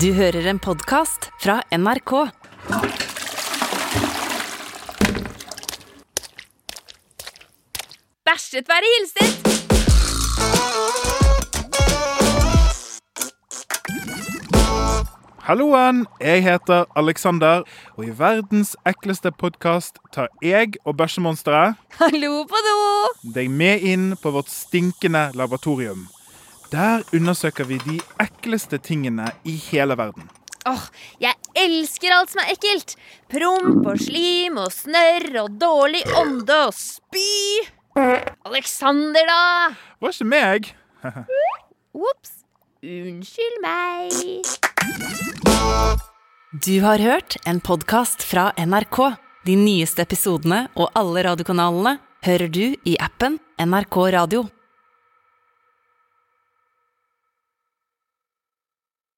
Du 0.00 0.12
hører 0.12 0.48
en 0.50 0.58
podkast 0.58 1.28
fra 1.38 1.60
NRK. 1.70 2.12
Bæsjet 8.26 8.66
være 8.72 8.88
hilset! 8.94 9.36
Halloen, 15.38 16.06
jeg 16.20 16.42
heter 16.42 16.84
Alexander, 16.96 17.62
og 17.96 18.04
i 18.04 18.10
verdens 18.18 18.76
ekleste 18.86 19.30
podkast 19.30 20.02
tar 20.12 20.28
jeg 20.42 20.74
og 20.84 20.96
bæsjemonsteret 20.96 21.74
Hallo 22.00 22.42
på 22.50 22.66
do! 22.66 22.76
deg 23.38 23.50
med 23.50 23.86
inn 23.86 24.12
på 24.22 24.34
vårt 24.34 24.50
stinkende 24.50 25.28
laboratorium. 25.38 26.08
Der 26.74 27.04
undersøker 27.14 27.68
vi 27.68 27.76
de 27.84 28.00
ekleste 28.18 28.80
tingene 28.82 29.28
i 29.46 29.52
hele 29.68 29.94
verden. 29.94 30.26
Åh, 30.66 30.86
jeg 31.22 31.36
elsker 31.60 32.10
alt 32.16 32.32
som 32.32 32.40
er 32.42 32.50
ekkelt. 32.56 32.96
Promp 33.30 33.86
og 33.92 34.00
slim 34.02 34.58
og 34.58 34.72
snørr 34.74 35.28
og 35.44 35.58
dårlig 35.60 36.00
ånde 36.18 36.56
og 36.64 36.72
spy. 36.74 37.28
Alexander, 38.48 39.22
da! 39.28 39.44
Var 40.02 40.16
ikke 40.16 40.26
meg? 40.32 40.72
Ops. 41.94 42.32
Unnskyld 42.82 43.62
meg. 43.62 44.42
Du 46.66 46.74
har 46.82 46.98
hørt 46.98 47.38
en 47.46 47.62
podkast 47.62 48.26
fra 48.26 48.48
NRK. 48.58 48.98
De 49.46 49.54
nyeste 49.60 50.02
episodene 50.02 50.64
og 50.74 50.90
alle 50.98 51.22
radiokanalene 51.28 52.00
hører 52.26 52.50
du 52.50 52.64
i 52.82 52.98
appen 52.98 53.38
NRK 53.62 54.02
Radio. 54.18 54.46